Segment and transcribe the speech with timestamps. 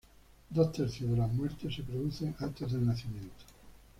[0.49, 3.35] Dos tercios de las muertes se producen antes del nacimiento.